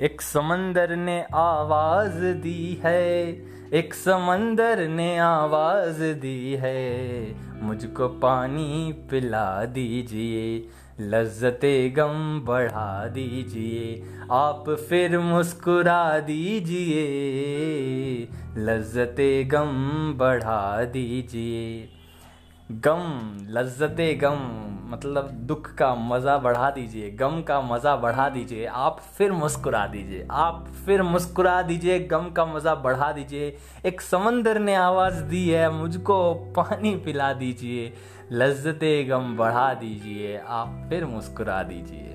[0.00, 3.28] एक समंदर ने आवाज़ दी है,
[3.72, 10.68] एक समंदर ने आवाज़ दी है। मुझको पानी पिला दीजिए,
[11.00, 17.06] लज्जते गम बढ़ा दीजिए, आप फिर मुस्कुरा दीजिए,
[18.56, 21.88] लज्जते गम बढ़ा दीजिए।
[22.70, 29.00] गम, लज्जते गम मतलब दुख का मज़ा बढ़ा दीजिए, गम का मज़ा बढ़ा दीजिए, आप
[29.18, 34.74] फिर मुस्कुरा दीजिए, आप फिर मुस्कुरा दीजिए, गम का मज़ा बढ़ा दीजिए। एक समंदर ने
[34.74, 37.92] आवाज़ दी है, मुझको पानी पिला दीजिए,
[38.32, 42.10] लज्जते गम बढ़ा दीजिए, आप फिर मुस्कुरा दीजिए।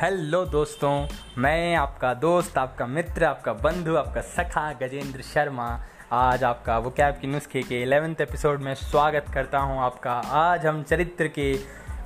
[0.00, 1.06] हेलो दोस्तों,
[1.38, 5.68] मैं आपका दोस्त, आपका मित्र, आपका बंधु, आपका सखा गजेंद्र शर्मा
[6.12, 10.64] आज आपका वो कैब की नुस्खे के एलेवेंथ एपिसोड में स्वागत करता हूँ आपका। आज
[10.66, 11.52] हम चरित्र के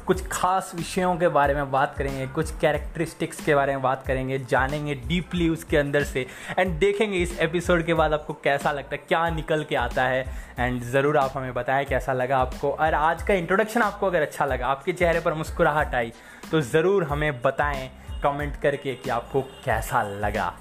[0.06, 4.38] कुछ खास विषयों के बारे में बात करेंगे, कुछ कैरेक्टरिस्टिक्स के बारे में बात करेंगे,
[4.40, 6.26] जानेंगे डीपली उसके अंदर से
[6.58, 10.26] एंड देखेंगे इस एपिसोड के बाद आपको कैसा लगता है, क्या निकल के आता है
[10.58, 14.46] एंड ज़रूर आप हमें बताएँ कैसा लगा आपको। और आज का इंट्रोडक्शन आपको अगर अच्छा
[14.46, 16.12] लगा, आपके चेहरे पर मुस्कुराहट आई
[16.50, 17.90] तो ज़रूर हमें बताएँ
[18.24, 20.52] कमेंट करके कि आपको कैसा लगा।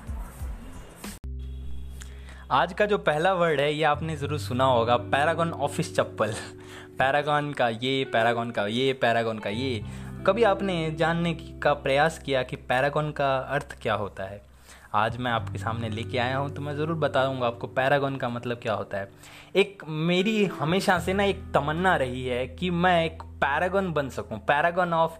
[2.51, 6.33] आज का जो पहला वर्ड है, ये आपने ज़रूर सुना होगा, पैरागॉन ऑफ़िस चप्पल।
[6.99, 9.83] पैरागॉन का ये, पैरागॉन का ये, पैरागॉन का ये।
[10.27, 14.41] कभी आपने जानने का प्रयास किया कि पैरागॉन का अर्थ क्या होता है?
[14.93, 18.29] आज मैं आपके सामने लेके आया हूँ तो मैं ज़रूर बता बताऊँगा आपको पैरागॉन का
[18.29, 19.09] मतलब क्या होता है।
[19.55, 24.39] एक मेरी हमेशा से ना एक तमन्ना रही है कि मैं एक पैरागॉन बन सकूँ,
[24.39, 25.17] paragon of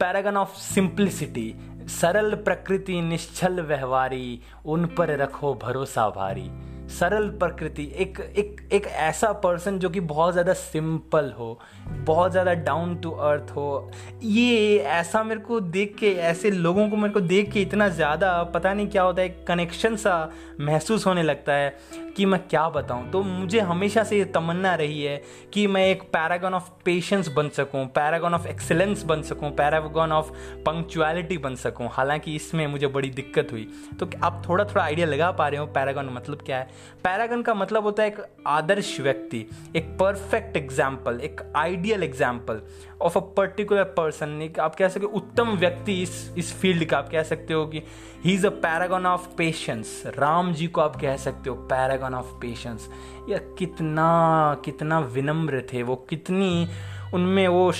[0.00, 1.54] paragon of simplicity,
[1.88, 6.48] सरल प्रकृति, निश्चल व्यवहारी, उन पर रखो भरोसा भारी।
[6.88, 12.52] सरल प्रकृति, एक एक एक ऐसा पर्सन जो कि बहुत ज़्यादा सिंपल हो बहुत ज़्यादा
[12.54, 13.90] डाउन टू अर्थ हो।
[14.22, 18.42] ये ऐसा मेरे को देख के, ऐसे लोगों को मेरे को देख के इतना ज़्यादा
[18.44, 20.30] पता नहीं क्या होता है कनेक्शन सा
[20.60, 21.76] महसूस होने लगता है
[22.16, 25.20] कि मैं क्या बताऊँ। तो मुझे हमेशा से ये तमन्ना रही है
[25.52, 30.30] कि मैं एक पैरागॉन ऑफ़ पेशेंस बन सकूँ पैरागॉन ऑफ़ एक्सेलेंस बन सकूँ पैरागॉन ऑफ़
[30.66, 33.68] पंक्चुअलिटी बन सकूँ। हालाँकि इसमें मुझे बड़ी दिक्कत हुई।
[34.00, 36.68] तो आप थोड़ा थोड़ा आइडिया लगा पा रहे हो पैरागॉन मतलब क्या है?
[37.04, 39.46] पैरागन का मतलब होता है एक आदर्श व्यक्ति,
[39.76, 42.62] एक परफेक्ट एग्ज़ाम्पल एक ideal example
[43.02, 47.08] of a particular person आप कह सकते हो उत्तम व्यक्ति इस इस फ़ील्ड का, आप
[47.08, 47.82] कह सकते हो कि
[48.24, 52.26] he is a paragon of patience Ram ji को आप कह सकते हो पैरागन ऑफ़
[52.26, 52.88] पेशेंस
[53.28, 56.68] या कितना कितना विनम्र थे वो, कितनी
[57.14, 57.72] उनमें वो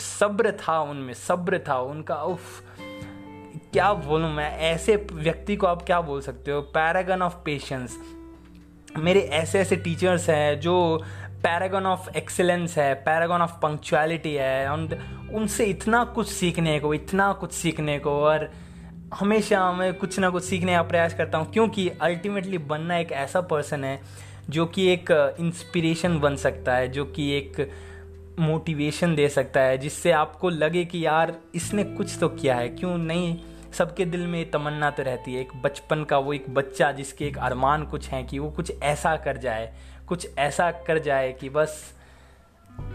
[0.00, 2.42] सब्र था उनमें, सब्र था उनका, उफ,
[3.72, 7.98] क्या बोलूँ मैं, ऐसे व्यक्ति को आप क्या बोल सकते हो पैरागन ऑफ़ पेशेंस
[8.98, 11.02] मेरे ऐसे ऐसे टीचर्स हैं जो
[11.42, 14.94] पैरागन ऑफ़ एक्सेलेंस है पैरागन ऑफ़ पंक्चुअलिटी है एंड
[15.34, 18.50] उनसे इतना कुछ सीखने को, इतना कुछ सीखने को, और
[19.14, 23.40] हमेशा मैं कुछ ना कुछ सीखने का प्रयास करता हूँ, क्योंकि अल्टीमेटली बनना एक ऐसा
[23.40, 24.00] पर्सन है
[24.50, 27.70] जो कि एक इंस्पिरेशन बन सकता है, जो कि एक
[28.38, 32.96] मोटिवेशन दे सकता है, जिससे आपको लगे कि यार, इसने कुछ तो किया है। क्यों
[32.98, 33.38] नहीं?
[33.72, 37.38] सबके दिल में तमन्ना तो रहती है। एक बचपन का वो एक बच्चा जिसके एक
[37.38, 39.72] अरमान कुछ है कि वो कुछ ऐसा कर जाए
[40.10, 41.74] कुछ ऐसा कर जाए कि बस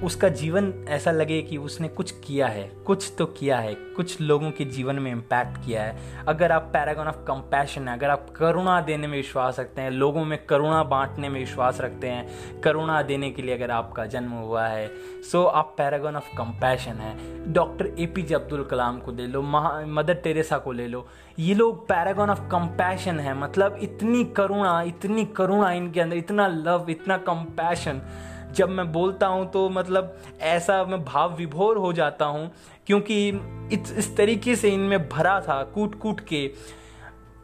[0.04, 4.50] उसका जीवन ऐसा लगे कि उसने कुछ किया है, कुछ तो किया है, कुछ लोगों
[4.52, 8.80] के जीवन में इम्पैक्ट किया है। अगर आप पैरागॉन ऑफ़ कंपैशन है, अगर आप करुणा
[8.82, 13.30] देने में विश्वास रखते हैं, लोगों में करुणा बांटने में विश्वास रखते हैं, करुणा देने
[13.32, 14.90] के लिए अगर आपका जन्म हुआ है
[15.22, 19.42] सो आप पैरागॉन ऑफ़ कंपैशन है। Doctor A P J Abdul Kalam को ले लो,
[19.42, 21.08] महा मदर टेरेसा को ले लो।
[21.40, 26.86] ये लोग पैरागॉन ऑफ़ कंपैशन है मतलब इतनी करुणा इतनी करुणा इनके अंदर, इतना लव
[26.90, 28.02] इतना कंपैशन
[28.52, 32.52] जब मैं बोलता हूँ तो मतलब ऐसा मैं भाव विभोर हो जाता हूँ,
[32.88, 33.28] क्योंकि
[33.74, 36.48] इस इस तरीके से इनमें भरा था कूट कूट के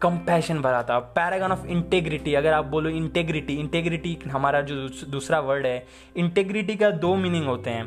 [0.02, 5.66] कंपैशन भरा था। पैरागन ऑफ़ इंटेग्रिटी अगर आप बोलो इंटेग्रिटी इंटेग्रिटी हमारा जो दूसरा वर्ड
[5.66, 5.86] है
[6.16, 7.86] इंटेग्रिटी का दो मीनिंग होते हैं।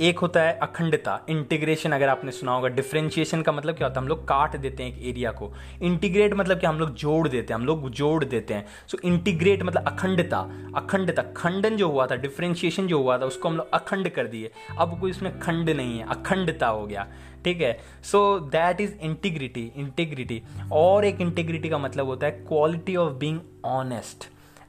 [0.00, 4.04] एक होता है अखंडता इंटीग्रेशन अगर आपने सुना होगा डिफ्रेंशिएशन का मतलब क्या होता है?
[4.04, 5.52] हम लोग काट देते हैं एक एरिया को।
[5.82, 6.70] इंटीग्रेट मतलब क्या?
[6.70, 10.38] हम लोग जोड़ देते हैं हम लोग जोड़ देते हैं। सो so, इंटीग्रेट मतलब अखंडता
[10.76, 14.50] अखंडता। खंडन जो हुआ था डिफ्रेंशिएशन जो हुआ था उसको हम लोग अखंड कर दिए।
[14.78, 17.06] अब कोई इसमें खंड नहीं है अखंडता हो गया।
[17.44, 17.78] ठीक है?
[18.02, 23.40] So that is integrity integrity और एक इंटीग्रिटी का मतलब होता है quality of being
[23.64, 24.24] honest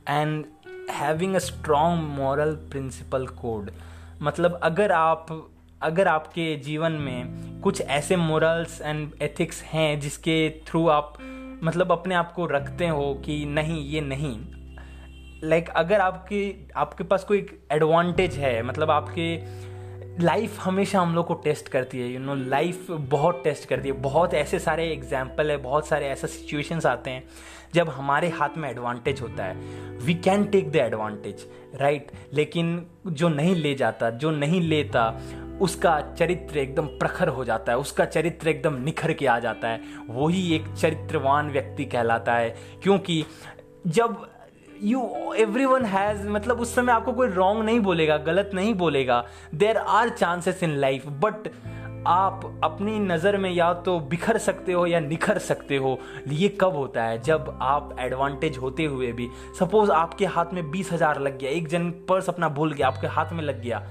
[0.09, 0.45] and
[0.91, 3.71] having a strong moral principle code
[4.21, 7.23] मतलब अगर आप अगर आपके जीवन में
[7.61, 11.13] कुछ ऐसे मोरल्स एंड एथिक्स हैं जिसके थ्रू आप
[11.63, 14.39] मतलब अपने आप को रखते हो कि नहीं ये नहीं।
[15.43, 19.37] लाइक like, अगर आपकी आपके पास कोई एडवांटेज है मतलब आपके
[20.21, 23.95] लाइफ हमेशा हम लोग को टेस्ट करती है यू नो लाइफ बहुत टेस्ट करती है।
[24.01, 27.23] बहुत ऐसे सारे एग्ज़ाम्पल है, बहुत सारे ऐसे सिचुएशंस आते हैं,
[27.73, 33.29] जब हमारे हाथ में एडवांटेज होता है। We can take the advantage right लेकिन जो
[33.29, 35.09] नहीं ले जाता, जो नहीं लेता,
[35.61, 39.81] उसका चरित्र एकदम प्रखर हो जाता है, उसका चरित्र एकदम निखर के आ जाता है।
[40.09, 43.23] वही एक चरित्रवान व्यक्ति कहलाता है, क्योंकि
[43.87, 44.25] जब
[44.83, 49.24] यू एवरी वन हैज़ मतलब उस समय आपको कोई रॉन्ग नहीं बोलेगा गलत नहीं बोलेगा।
[49.56, 51.47] There are chances in life but
[52.07, 55.97] आप अपनी नज़र में या तो बिखर सकते हो या निखर सकते हो।
[56.27, 57.21] ये कब होता है?
[57.21, 59.29] जब आप एडवांटेज होते हुए भी।
[59.59, 63.07] सपोज़ आपके हाथ में बीस हज़ार लग गया एक जन पर्स अपना भूल गया आपके
[63.07, 63.83] हाथ में लग गया।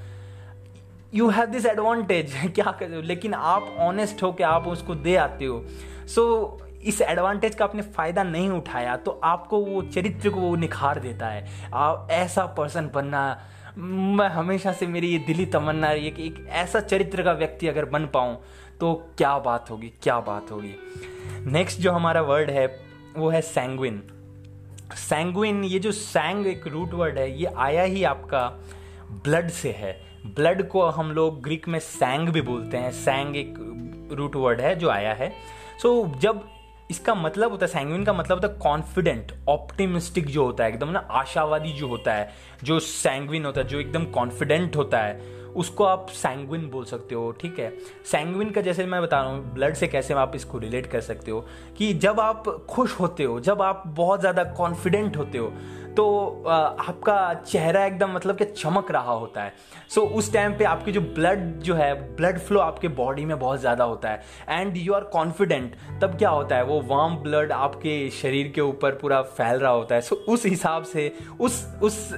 [1.15, 5.45] यू हैव दिस एडवांटेज क्या कर लेकिन आप ऑनेस्ट हो कि आप उसको दे आते
[5.45, 5.65] हो।
[6.07, 10.55] सो so, इस एडवांटेज का आपने फ़ायदा नहीं उठाया तो आपको वो चरित्र को वो
[10.57, 13.23] निखार देता है। आप ऐसा पर्सन बनना
[13.79, 17.69] मैं हमेशा से मेरी ये दिली तमन्ना रही है कि एक ऐसा चरित्र का व्यक्ति
[17.69, 18.37] अगर बन पाऊँ
[18.81, 20.75] तो क्या बात होगी क्या बात होगी।
[21.47, 22.67] नेक्स्ट जो हमारा वर्ड है
[23.17, 24.03] वो है सैंगविन
[24.99, 28.47] सैंगविन ये जो सैंग एक रूट वर्ड है ये आया ही आपका
[29.25, 29.93] ब्लड से है।
[30.27, 33.55] ब्लड को हम लोग ग्रीक में सैंग भी बोलते हैं। सैंग एक
[34.13, 35.33] रूट वर्ड है जो आया है।
[35.83, 36.45] सो so, जब
[36.91, 40.89] इसका मतलब होता है सैंगविन का मतलब होता है कॉन्फिडेंट ऑप्टिमिस्टिक जो होता है, एकदम
[40.89, 42.31] ना आशावादी जो होता है,
[42.65, 45.21] जो सैंगविन होता है, जो एकदम कॉन्फिडेंट होता है,
[45.57, 47.73] उसको आप सैंगविन बोल सकते हो, ठीक है?
[48.05, 51.31] सैंगविन का जैसे मैं बता रहा हूँ ब्लड से कैसे आप इसको रिलेट कर सकते
[51.31, 51.47] हो,
[51.79, 55.53] कि जब आप खुश होते हो, जब आप बहुत ज़्यादा कॉन्फिडेंट होते हो
[55.97, 56.05] तो
[56.49, 59.53] आपका चेहरा एकदम मतलब कि चमक रहा होता है।
[59.89, 63.39] सो so, उस टाइम पे आपकी जो ब्लड जो है ब्लड फ्लो आपके बॉडी में
[63.39, 66.65] बहुत ज़्यादा होता है। एंड यू आर कॉन्फिडेंट तब क्या होता है?
[66.65, 70.47] वो वार्म ब्लड आपके शरीर के ऊपर पूरा फैल रहा होता है। सो so, उस
[70.47, 72.15] हिसाब से उस उस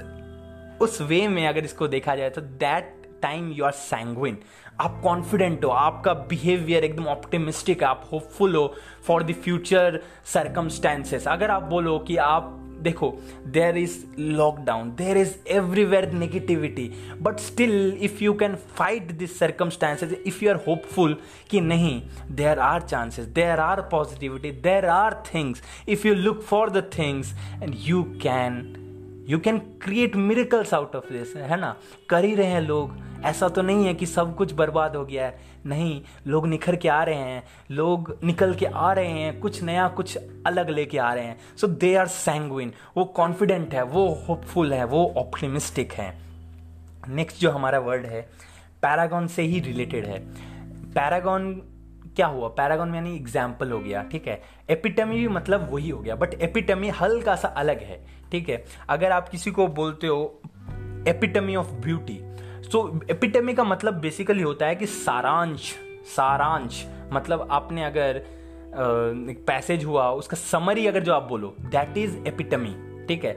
[0.81, 4.37] उस वे में अगर इसको देखा जाए तो that time you are sanguine
[4.81, 8.73] आप कॉन्फिडेंट हो आपका बिहेवियर एकदम ऑप्टिमिस्टिक है आप होपफुल हो
[9.07, 9.99] फॉर द फ्यूचर
[10.33, 13.13] सरकमस्टेंसेस अगर आप बोलो कि आप देखो
[13.47, 16.91] there is lockdown there is everywhere negativity
[17.21, 21.17] but still if you can fight this circumstances if you are hopeful
[21.49, 26.69] कि नहीं there are chances there are positivity there are things if you look for
[26.69, 27.33] the things
[27.63, 28.61] and you can
[29.29, 31.75] you can create miracles out of this है ना?
[32.09, 35.25] कर ही रहे हैं लोग ऐसा तो नहीं है कि सब कुछ बर्बाद हो गया
[35.25, 39.61] है। नहीं, लोग निखर के आ रहे हैं। लोग निकल के आ रहे हैं। कुछ
[39.63, 40.17] नया, कुछ
[40.47, 44.83] अलग लेके आ रहे हैं। सो दे आर सैंगविन वो कॉन्फिडेंट है, वो होपफुल है,
[44.83, 46.13] वो ऑप्टिमिस्टिक है।
[47.09, 48.21] नेक्स्ट जो हमारा वर्ड है
[48.81, 50.19] पैरागॉन से ही रिलेटेड है।
[50.93, 51.53] पैरागॉन
[52.15, 52.47] क्या हुआ?
[52.47, 54.41] पैरागॉन यानी एग्ज़ाम्पल हो गया, ठीक है?
[54.69, 57.99] एपिटमी भी मतलब वही हो गया बट एपिटमी हल्का सा अलग है,
[58.31, 58.63] ठीक है?
[58.89, 60.41] अगर आप किसी को बोलते हो
[61.07, 62.19] epitome of beauty
[62.63, 65.73] so epitome का मतलब बेसिकली होता है कि सारांश
[66.07, 68.21] सारांश। मतलब आपने अगर
[69.47, 72.75] पैसेज हुआ, उसका समरी अगर जो आप बोलो दैट इज़ एपिटमी
[73.07, 73.31] ठीक है?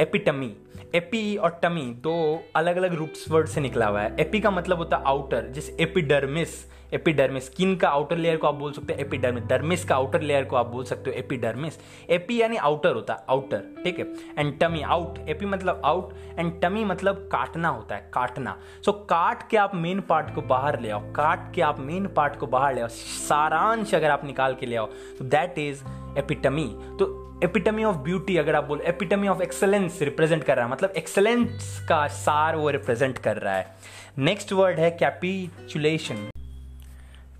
[0.00, 0.52] एपिटमी
[0.94, 4.78] एपी और टमी दो अलग अलग रूप्स वर्ड से निकला हुआ है। एपी का मतलब
[4.78, 6.54] होता है आउटर जिस एपिडर्मिस
[6.92, 10.44] एपिडर्मिस स्किन का आउटर लेयर को आप बोल सकते हो एपिडर्मिस डर्मिस का आउटर लेयर
[10.44, 11.78] को आप बोल सकते हो एपिडर्मिस
[12.10, 14.06] एपी यानी आउटर होता है आउटर ठीक है?
[14.38, 18.56] एंड टमी आउट एपी मतलब आउट एंड टमी मतलब काटना होता है काटना.
[18.84, 21.00] सो so, काट के आप मेन पार्ट को बाहर ले आओ.
[21.12, 22.88] काट के आप मेन पार्ट को बाहर ले आओ.
[22.88, 24.86] सारांश अगर आप निकाल के ले आओ
[25.18, 25.82] तो दैट इज़
[26.18, 26.66] एपिटमी
[26.98, 27.14] तो
[27.44, 30.72] एपिटमी ऑफ़ ब्यूटी अगर आप बोलो एपिटमी ऑफ़ एक्सलेंस रिप्रेजेंट कर रहा है.
[30.72, 33.76] मतलब एक्सलेंस का सार वो रिप्रेजेंट कर रहा है.
[34.18, 36.28] नेक्स्ट वर्ड है कैपिचुलेशन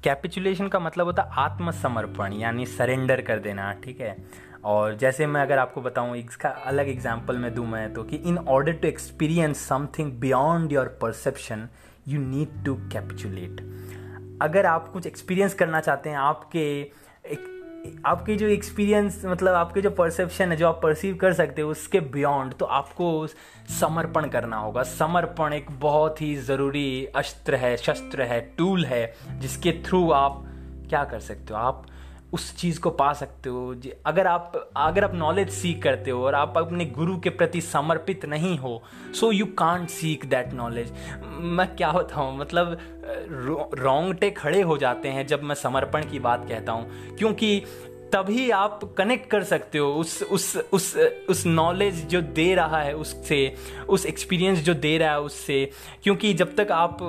[0.05, 4.17] कैपिचुलेशन का मतलब होता है आत्मसमर्पण, यानी सरेंडर कर देना, ठीक है?
[4.65, 8.39] और जैसे मैं अगर आपको बताऊँ इसका अलग एग्जांपल में दूँ मैं तो कि in
[8.39, 11.69] order to experience something beyond your perception
[12.09, 13.61] you need to capitulate
[14.43, 16.81] अगर आप कुछ एक्सपीरियंस करना चाहते हैं, आपके
[17.25, 17.58] एक
[18.07, 22.01] आपकी जो एक्सपीरियंस मतलब आपके जो परसेप्शन है, जो आप परसीव कर सकते हो, उसके
[22.01, 23.27] बियॉन्ड तो आपको
[23.81, 29.73] समर्पण करना होगा। समर्पण एक बहुत ही ज़रूरी अस्त्र है, शस्त्र है टूल है, जिसके
[29.73, 30.45] थ्रू आप
[30.89, 31.61] क्या कर सकते हो?
[31.61, 31.87] आप
[32.33, 33.75] उस चीज़ को पा सकते हो।
[34.07, 38.27] अगर आप अगर आप नॉलेज सीख करते हो और आप अपने गुरु के प्रति समर्पित
[38.27, 38.83] नहीं हो
[39.21, 40.93] so you can't seek that knowledge
[41.59, 42.79] मैं क्या हूँ मतलब
[43.75, 47.63] रोंगटे खड़े हो जाते हैं जब मैं समर्पण की बात कहता हूँ। क्योंकि
[48.13, 50.95] तभी आप कनेक्ट कर सकते हो। उस उस उस
[51.29, 53.55] उस नॉलेज जो दे रहा है उससे,
[53.89, 55.71] उस एक्सपीरियंस जो दे रहा है उससे।
[56.03, 57.03] क्योंकि जब तक आप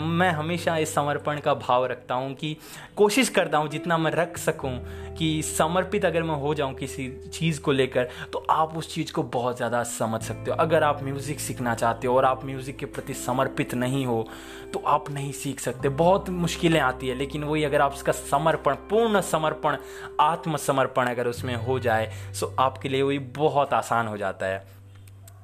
[0.00, 2.56] मैं हमेशा इस समर्पण का भाव रखता हूँ कि
[2.96, 4.78] कोशिश करता हूँ जितना मैं रख सकूँ
[5.18, 9.22] कि समर्पित अगर मैं हो जाऊँ किसी चीज़ को लेकर तो आप उस चीज़ को
[9.24, 12.86] बहुत ज़्यादा समझ सकते हो। अगर आप म्यूज़िक सीखना चाहते हो और आप म्यूज़िक के
[12.86, 14.26] प्रति समर्पित नहीं हो
[14.72, 18.74] तो आप नहीं सीख सकते। बहुत मुश्किलें आती है, लेकिन वही अगर आप उसका समर्पण,
[18.90, 19.76] पूर्ण समर्पण
[20.20, 24.66] आत्मसमर्पण अगर उसमें हो जाए सो आपके लिए वही बहुत आसान हो जाता है।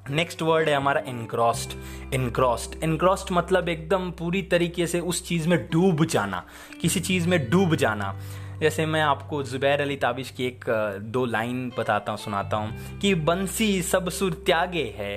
[0.09, 1.73] नेक्स्ट वर्ड है हमारा इनग्रॉस्ड
[2.13, 6.43] इनग्रॉस्ड इनग्रॉस्ड मतलब एकदम पूरी तरीके से उस चीज़ में डूब जाना,
[6.81, 8.15] किसी चीज़ में डूब जाना।
[8.59, 10.65] जैसे मैं आपको जुबैर अली ताबिश की एक,
[11.01, 15.15] दो लाइन बताता हूँ, सुनाता हूँ कि बंसी सब सुर त्यागे है,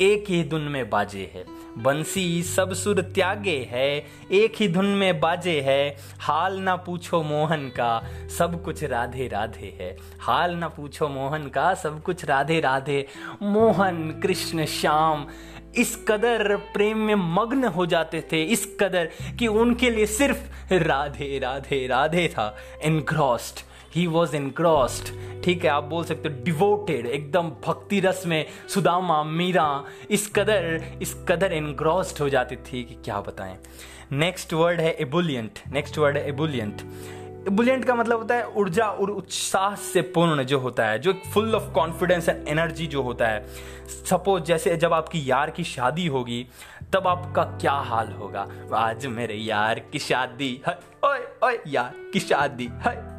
[0.00, 5.20] एक ही धुन में बाजे है। बंसी सब सुर त्यागे है, एक ही धुन में
[5.20, 8.04] बाजे है। हाल ना पूछो मोहन का,
[8.38, 13.06] सब कुछ राधे राधे है। हाल ना पूछो मोहन का, सब कुछ राधे राधे।
[13.42, 15.26] मोहन, कृष्ण, श्याम,
[15.76, 19.08] इस कदर प्रेम में मग्न हो जाते थे, इस कदर
[19.38, 25.84] कि उनके लिए सिर्फ़ राधे राधे राधे था। एनग्रॉस्ड ही वॉज़ एनग्रॉस्ड ठीक है, आप
[25.84, 32.22] बोल सकते हो डिवोटेड एकदम भक्ति रस में सुदामा, मीरा, इस कदर इस कदर एनग्रॉस्ड
[32.22, 33.56] हो जाती थी कि क्या बताएँ।
[34.12, 36.82] नेक्स्ट वर्ड है एबुलियंट नेक्स्ट वर्ड है एबुलियंट
[37.48, 41.54] एबुलियंट का मतलब होता है ऊर्जा और उत्साह से पूर्ण जो होता है, जो full
[41.54, 43.46] of confidence and energy जो होता है।
[44.10, 46.46] सपोज़ जैसे जब आपकी यार की शादी होगी
[46.92, 48.48] तब आपका क्या हाल होगा?
[48.74, 50.62] आज मेरे यार की शादी
[51.04, 52.68] ओए ओए, यार की शादी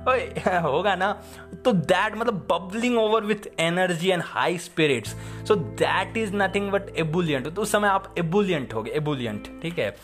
[0.10, 1.22] ओए, होगा ना?
[1.66, 5.10] तो दैट मतलब bubbling over with energy and high spirits
[5.48, 9.80] so that is nothing but ebullient तो उस समय आप एबुलियंट हो गए एबुलियंट ठीक
[9.80, 9.96] है?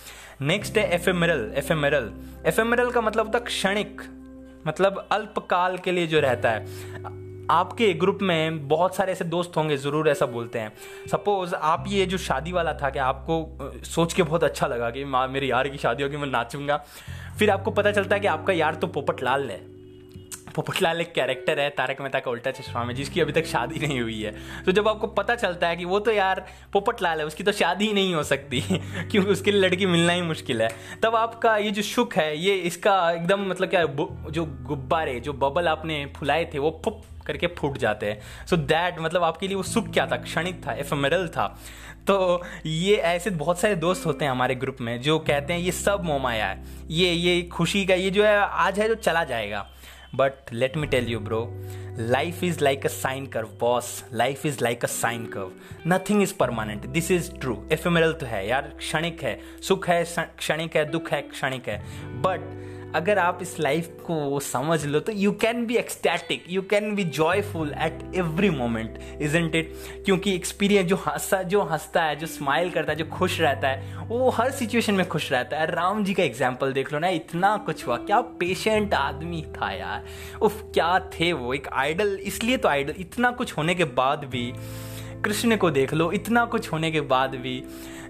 [0.42, 2.12] नेक्स्ट है एफेमरल एफेमरल
[2.46, 4.02] एफेमरल का मतलब होता क्षणिक
[4.68, 6.66] मतलब अल्पकाल के लिए जो रहता है।
[7.52, 10.74] आपके ग्रुप में बहुत सारे ऐसे दोस्त होंगे, ज़रूर ऐसा बोलते हैं।
[11.12, 15.06] सपोज़ आप ये जो शादी वाला था कि आपको सोच के बहुत अच्छा लगा कि
[15.06, 16.86] माँ, मेरे यार की शादी होगी, मैं नाचूँगा।
[17.40, 19.76] फिर आपको पता चलता है कि आपका यार तो पोपट लाल है
[20.56, 24.02] पोपटलाल एक कैरेक्टर है, तारक मेहता का उल्टा चश्मा में, जिसकी अभी तक शादी नहीं
[24.02, 27.44] हुई है। तो जब आपको पता चलता है कि वो तो यार पोपटलाल है, उसकी
[27.44, 28.62] तो शादी ही नहीं हो सकती,
[29.12, 30.70] क्योंकि उसके लिए लड़की मिलना ही मुश्किल है।
[31.04, 33.86] तब आपका ये जो सुख है, ये इसका एकदम मतलब क्या
[34.30, 36.82] जो गुब्बारे, जो बबल आपने फुलाए थे, वो
[37.28, 40.18] करके फूट जाते हैं। सो दैट मतलब आपके लिए वो सुख क्या था?
[40.18, 41.48] क्षणिक था एफेमरल था।
[42.08, 45.72] तो ये ऐसे बहुत सारे दोस्त होते हैं हमारे ग्रुप में जो कहते हैं, ये
[45.72, 49.68] सब मोमाया है ये ये खुशी का, ये जो है, आज है जो चला जाएगा।
[50.16, 51.40] But let me tell you bro
[52.00, 55.52] life is like a sine curve boss life is like a sine curve
[55.88, 60.04] nothing is permanent this is true ephemeral तो है यार, क्षणिक है। सुख है
[60.38, 61.78] क्षणिक है, दुख है, क्षणिक है।
[62.22, 62.40] बट
[62.96, 67.04] अगर आप इस लाइफ को समझ लो तो you can be ecstatic you can be
[67.04, 69.74] joyful at every moment isn't it
[70.06, 74.08] क्योंकि एक्सपीरियंस जो हंसा, जो हंसता है, जो स्माइल करता है, जो खुश रहता है,
[74.08, 77.56] वो हर सिचुएशन में खुश रहता है। राम जी का एग्ज़ाम्पल देख लो ना, इतना
[77.58, 80.06] कुछ हुआ। क्या पेशेंट आदमी था यार।
[80.42, 84.52] उफ, क्या थे वो। एक आइडल इसलिए तो आइडल इतना कुछ होने के बाद भी
[85.26, 87.64] कृष्ण को देख लो, इतना कुछ होने के बाद भी,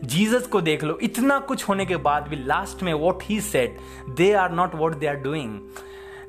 [0.04, 3.78] जीसस को देख लो, इतना कुछ होने के बाद भी लास्ट में what he said
[4.10, 5.60] they are not what they are doing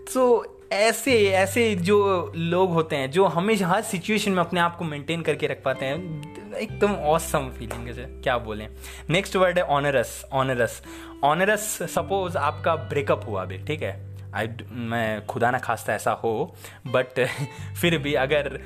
[0.08, 4.84] so ऐसे ऐसे जो लोग होते हैं, जो हमेशा हर सिचुएशन में अपने आप को
[4.84, 8.68] मेंटेन करके रख पाते हैं, एकदम ऑसम फीलिंग है क्या बोलें।
[9.10, 10.82] नेक्स्ट वर्ड है ऑनरस ऑनरस
[11.24, 14.16] ऑनरस सपोज़ आपका ब्रेकअप हुआ अभी ठीक है?
[14.34, 16.54] आई मैं खुदा ना खास्ता ऐसा हो
[16.86, 17.26] बट
[17.80, 18.60] फिर भी अगर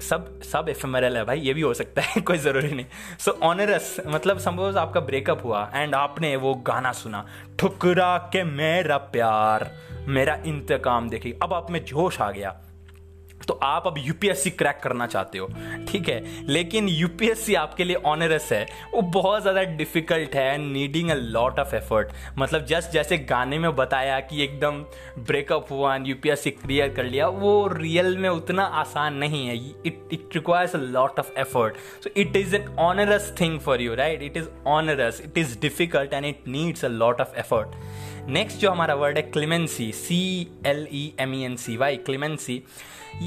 [0.00, 2.86] सब सब एफेमरल है भाई ये भी हो सकता है कोई ज़रूरी नहीं।
[3.18, 7.26] सो so, ऑनरस मतलब सपोज़ आपका ब्रेकअप हुआ एंड आपने वो गाना सुना
[7.60, 9.70] ठुकरा के मेरा प्यार
[10.08, 12.60] मेरा इंतकाम देखी अब आप में जोश आ गया।
[13.48, 15.46] तो आप अब यूपीएससी क्रैक करना चाहते हो।
[15.88, 16.22] ठीक है?
[16.48, 21.74] लेकिन यूपीएससी आपके लिए ऑनरस है। वो बहुत ज़्यादा डिफ़िकल्ट है needing a lot of
[21.76, 24.82] effort मतलब जस्ट जैसे गाने में बताया कि एकदम
[25.20, 30.34] ब्रेकअप हुआ यूपीएससी क्लियर कर लिया, वो रियल में उतना आसान नहीं है। It it
[30.34, 34.36] requires a lot of effort so it is an onerous thing for you right it
[34.36, 38.94] is onerous it is difficult and it needs a lot of effort next जो हमारा
[38.94, 42.62] word है clemency C L E M E N C Y clemency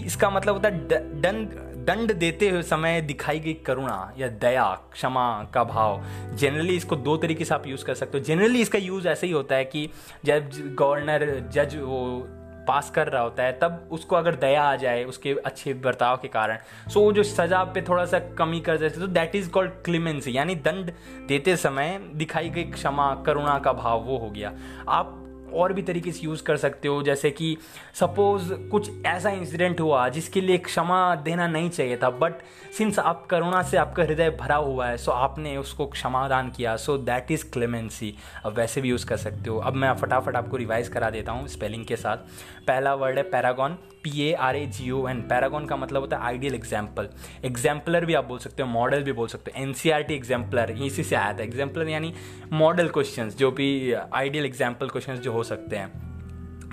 [0.06, 0.88] इसका मतलब होता है
[1.22, 1.50] दंड
[1.86, 6.04] दंड देते हुए समय दिखाई गई करुणा या दया, क्षमा का भाव।
[6.36, 9.34] जनरली इसको दो तरीके से आप यूज़ कर सकते हो। जनरली इसका यूज़ ऐसे ही
[9.34, 9.90] होता है कि
[10.26, 12.28] जब गवर्नर, जज वो
[12.70, 16.28] पास कर रहा होता है, तब उसको अगर दया आ जाए उसके अच्छे बर्ताव के
[16.30, 16.58] कारण
[16.90, 20.38] सो वो जो सजा पे थोड़ा सा कमी कर देते तो दैट इज़ कॉल्ड क्लिमेंसी
[20.38, 20.92] यानी दंड
[21.28, 24.54] देते समय दिखाई गई क्षमा, करुणा का भाव वो हो गया।
[24.90, 25.16] आप
[25.54, 27.58] और भी तरीके से यूज़ कर सकते हो, जैसे कि
[27.96, 32.34] सपोज़ कुछ ऐसा इंसिडेंट हुआ जिसके लिए क्षमा देना नहीं चाहिए था बट
[32.78, 36.98] सिंस आप करुणा से आपका हृदय भरा हुआ है सो आपने उसको क्षमादान किया सो
[37.00, 38.14] दैट इज़ क्लेमेंसी
[38.46, 41.48] अब वैसे भी यूज़ कर सकते हो। अब मैं फटाफट आपको रिवाइज करा देता हूँ
[41.48, 42.18] स्पेलिंग के साथ।
[42.68, 46.18] पहला वर्ड है paragon P A R A G O N paragon का मतलब होता
[46.18, 47.10] है आइडियल एग्ज़ाम्पल
[47.46, 49.62] एग्जाम्पलर भी आप बोल सकते हो मॉडल भी बोल सकते हो.
[49.64, 51.44] N C R T exemplar इसी से आया था.
[51.44, 52.14] एग्जाम्पलर यानी
[52.54, 55.88] मॉडल क्वेश्चन जो भी आइडियल एग्ज़ाम्पल क्वेश्चन जो हो सकते हैं.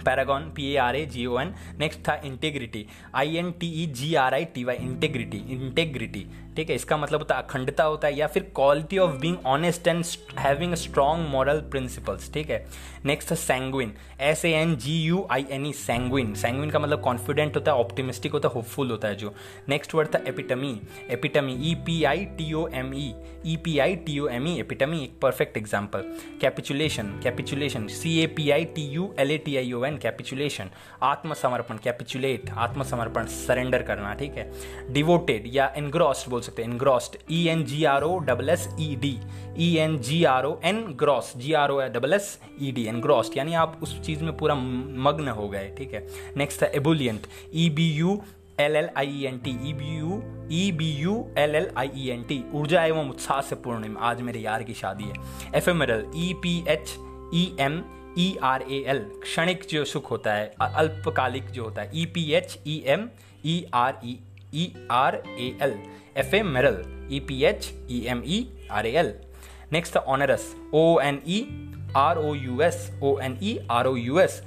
[0.05, 3.87] Paragon P A R A G O N next था integrity I N T E
[3.93, 8.09] G R I T Y integrity integrity ठीक है, इसका मतलब होता है अखंडता होता
[8.09, 10.05] है या फिर quality of being honest and
[10.39, 12.65] having strong moral principles ठीक है?
[13.05, 17.01] नेक्स्ट है sanguine S A N G U I N E sanguine sanguine का मतलब
[17.03, 19.35] कॉन्फिडेंट होता है ऑप्टिमिस्टिक होता है होपफुल होता है जो।
[19.69, 20.75] नेक्स्ट वर्ड था epitome
[21.11, 23.13] epitome E P I T O M E
[23.47, 26.05] E P I T O M E epitome एक perfect example
[26.41, 30.71] capitulation capitulation C A P I T U L A T I O N capitulation
[31.03, 34.51] आत्मसमर्पण capitulate आत्मसमर्पण surrender करना, ठीक है?
[34.93, 38.95] Devoted या engrossed बोल सकते हैं engrossed E N G R O double S E
[39.03, 39.19] D
[39.67, 43.37] E N G R O N gross G R O double S E D engrossed
[43.39, 46.07] यानी आप उस चीज़ में पूरा मग्न हो गए, ठीक है?
[46.37, 48.21] नेक्स्ट है ebullient E B U
[48.61, 50.23] L L I N T E B U
[50.59, 54.21] E B U L L I E N T ऊर्जा एवं उत्साह से पूर्ण आज
[54.29, 56.95] मेरे यार की शादी है। Ephemeral E P H
[57.35, 57.83] E M
[58.19, 62.31] E R A L क्षणिक जो सुख होता है अल्पकालिक जो होता है E P
[62.35, 63.09] H E M
[63.47, 64.19] E R E
[64.55, 65.75] E R A L
[66.43, 66.83] ephemeral
[67.13, 69.15] E P H E M E R A L
[69.73, 71.41] next onerous O N E
[71.97, 74.43] R O U S O N E R O U S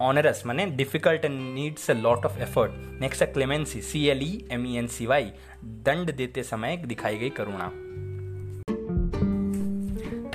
[0.00, 4.66] onerous मैंने difficult and needs a lot of effort next clemency C L E M
[4.66, 5.30] E N C Y
[5.64, 7.70] दंड देते समय दिखाई गई करुणा।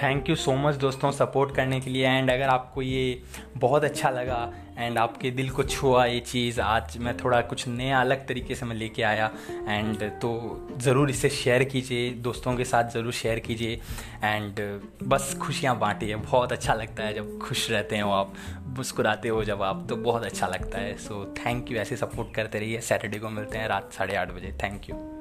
[0.04, 3.22] Thank you so much दोस्तों support करने के लिए। एंड अगर आपको ये
[3.58, 8.02] बहुत अच्छा लगा एंड आपके दिल को छुआ ये चीज़, आज मैं थोड़ा कुछ नया
[8.02, 9.32] अलग तरीके से मैं लेके आया।
[9.68, 10.32] एंड तो
[10.78, 13.80] ज़रूर इसे शेयर कीजिए, दोस्तों के साथ ज़रूर शेयर कीजिए।
[14.24, 14.60] एंड
[15.04, 18.34] बस खुशियाँ बांटिए, बहुत अच्छा लगता है जब खुश रहते हो आप,
[18.78, 22.60] मुस्कुराते हो जब आप तो बहुत अच्छा लगता है। सो थैंक यू ऐसे सपोर्ट करते
[22.60, 25.13] रहिए। सैटरडे को मिलते हैं रात साढ़े आठ बजे। Thank you